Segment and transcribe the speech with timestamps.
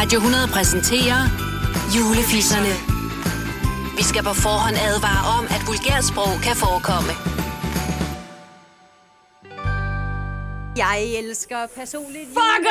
[0.00, 1.20] Radio 100 præsenterer
[1.96, 2.74] Julefisserne.
[3.98, 7.12] Vi skal på forhånd advare om, at vulgært sprog kan forekomme.
[10.82, 12.66] Jeg elsker personligt Fuck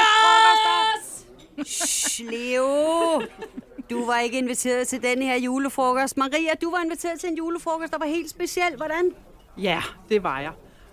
[1.67, 2.67] Shh, Leo.
[3.89, 6.17] Du var ikke inviteret til den her julefrokost.
[6.17, 8.71] Maria, du var inviteret til en julefrokost, der var helt speciel.
[8.77, 9.05] Hvordan?
[9.57, 10.51] Ja, det var jeg.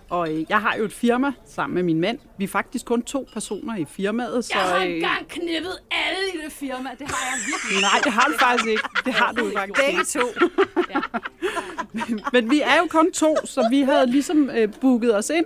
[0.09, 2.19] Og øh, jeg har jo et firma sammen med min mand.
[2.37, 4.45] Vi er faktisk kun to personer i firmaet.
[4.45, 6.89] Så, Jeg har øh, engang knippet alle i det firma.
[6.99, 7.81] Det har jeg virkelig.
[7.81, 8.83] Nej, det har du faktisk ikke.
[9.05, 10.05] Det har du faktisk Begge ikke.
[10.05, 10.25] to.
[12.33, 15.45] Men vi er jo kun to, så vi havde ligesom øh, booket os ind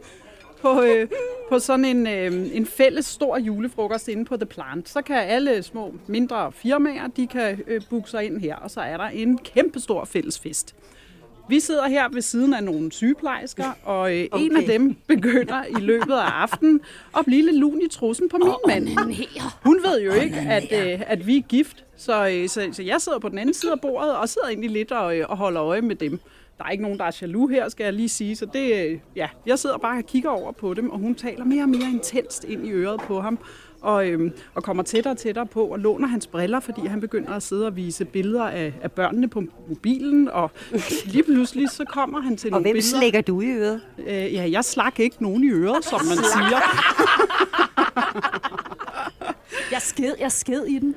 [0.61, 1.07] på, øh,
[1.49, 4.89] på sådan en, øh, en fælles stor julefrokost inde på The Plant.
[4.89, 8.81] Så kan alle små, mindre firmaer, de kan øh, booke sig ind her, og så
[8.81, 10.75] er der en kæmpe stor fælles fest.
[11.51, 14.45] Vi sidder her ved siden af nogle sygeplejersker, og øh, okay.
[14.45, 16.81] en af dem begynder i løbet af aftenen
[17.17, 18.87] at blive lidt lun i trussen på min mand.
[19.63, 23.01] Hun ved jo ikke, at, øh, at vi er gift, så, øh, så, så jeg
[23.01, 25.63] sidder på den anden side af bordet og sidder egentlig lidt og, øh, og holder
[25.63, 26.19] øje med dem.
[26.57, 28.35] Der er ikke nogen, der er jaloux her, skal jeg lige sige.
[28.35, 31.45] Så det, øh, ja, jeg sidder bare og kigger over på dem, og hun taler
[31.45, 33.39] mere og mere intenst ind i øret på ham.
[33.81, 37.31] Og, øhm, og kommer tættere og tættere på og låner hans briller, fordi han begynder
[37.33, 40.29] at sidde og vise billeder af, af børnene på mobilen.
[40.29, 40.51] Og
[41.05, 42.99] lige pludselig så kommer han til Og nogle hvem billeder.
[42.99, 43.81] slækker du i øret?
[44.07, 46.61] Øh, ja, jeg slak ikke nogen i øret, som man siger.
[49.71, 50.95] Jeg sked, jeg sked i den.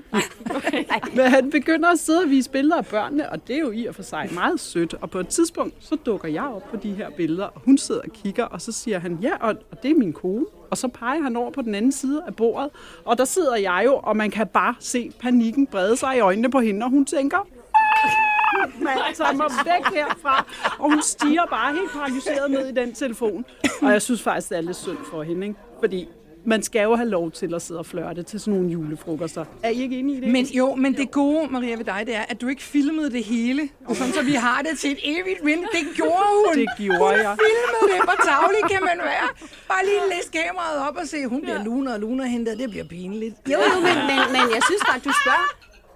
[1.15, 3.87] Men han begynder at sidde og vise billeder af børnene, og det er jo i
[3.87, 4.95] og for sig meget sødt.
[4.95, 8.01] Og på et tidspunkt, så dukker jeg op på de her billeder, og hun sidder
[8.01, 10.47] og kigger, og så siger han, ja, og, og det er min kone.
[10.71, 12.71] Og så peger han over på den anden side af bordet,
[13.05, 16.51] og der sidder jeg jo, og man kan bare se panikken brede sig i øjnene
[16.51, 17.49] på hende, og hun tænker,
[18.79, 20.47] man tager mig væk herfra.
[20.79, 23.45] Og hun stiger bare helt paralyseret ned i den telefon.
[23.83, 25.59] Og jeg synes faktisk, det er lidt synd for hende, ikke?
[25.81, 26.09] Fordi
[26.47, 29.45] man skal jo have lov til at sidde og flørte til sådan nogle julefrokoster.
[29.63, 30.29] Er I ikke enige i det?
[30.33, 33.25] Men jo, men det gode, Maria, ved dig, det er, at du ikke filmede det
[33.25, 35.63] hele, sådan så vi har det til et evigt minde.
[35.63, 36.59] Det gjorde hun.
[36.59, 37.37] Det gjorde jeg.
[37.47, 38.05] filmede det.
[38.05, 39.29] Hvor tavlig kan man være?
[39.69, 42.57] Bare lige læse kameraet op og se, hun bliver luner og luner hende der.
[42.57, 43.35] Det bliver pinligt.
[43.53, 45.49] Jo, jo, men, men, men jeg synes bare, du spørger.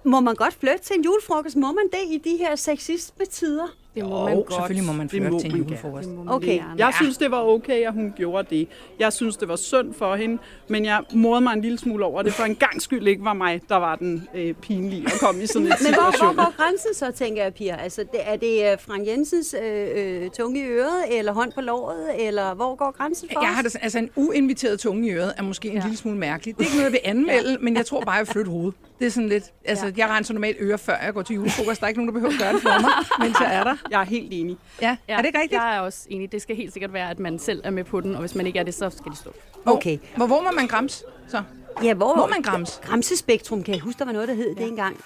[0.03, 1.55] Må man godt flytte til en julefrokost?
[1.55, 3.67] Må man det i de her sexisme tider?
[3.95, 4.53] Det må Jo, man godt.
[4.53, 6.09] selvfølgelig må man flytte til en julefrokost.
[6.27, 6.59] Okay.
[6.77, 8.67] Jeg synes, det var okay, at hun gjorde det.
[8.99, 12.21] Jeg synes, det var synd for hende, men jeg morede mig en lille smule over
[12.21, 15.43] det, for en gang skyld ikke var mig, der var den øh, pinlige at komme
[15.43, 16.35] i sådan en Men hvor, hvor situation.
[16.35, 17.75] går grænsen så, tænker jeg, Pia?
[17.75, 21.61] Altså, det, er det øh, Frank Jensens øh, øh, tunge i øret, eller hånd på
[21.61, 23.55] låret, eller hvor går grænsen for Jeg os?
[23.55, 25.81] har det, altså en uinviteret tunge i øret er måske en ja.
[25.83, 26.57] lille smule mærkelig.
[26.57, 27.57] Det er ikke noget, jeg vil anmelde, ja.
[27.61, 28.73] men jeg tror bare, jeg vil flytte hovedet.
[28.99, 29.91] Det er sådan lidt, altså ja.
[29.97, 31.79] jeg renser normalt øre, før jeg går til julefrokost.
[31.79, 32.91] Der er ikke nogen, der behøver at gøre det for mig,
[33.27, 33.75] mens jeg er der.
[33.91, 34.57] Jeg er helt enig.
[34.81, 35.13] Ja, ja.
[35.13, 35.61] er det ikke rigtigt?
[35.61, 36.31] Jeg er også enig.
[36.31, 38.47] Det skal helt sikkert være, at man selv er med på den, og hvis man
[38.47, 39.33] ikke er det, så skal det stå.
[39.65, 39.97] Okay.
[40.15, 41.43] Hvor, hvor må man grams så?
[41.83, 42.81] Ja, hvor, Må man grams?
[42.83, 44.97] Gramsespektrum, kan jeg huske, der var noget, der hed det engang.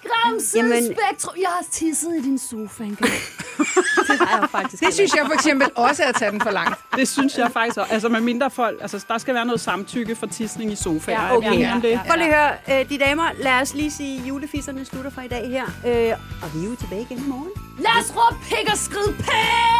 [0.55, 1.33] Jamen- Spektrum.
[1.37, 3.11] Jeg har tisset i din sofa engang.
[3.57, 4.83] det har jeg faktisk.
[4.83, 6.79] Det synes jeg for eksempel også er at tage den for langt.
[6.95, 7.93] Det synes jeg faktisk også.
[7.93, 11.21] Altså med mindre folk, altså der skal være noget samtykke for tisning i sofaer.
[11.21, 11.73] Ja, okay.
[11.73, 11.99] om det?
[12.07, 15.27] Prøv lige at høre, øh, de damer, lad os lige sige, julefisserne slutter fra i
[15.27, 15.65] dag her.
[15.65, 17.49] Øh, og vi er jo tilbage igen i morgen.
[17.79, 19.72] Lad os råbe pik og skride pik!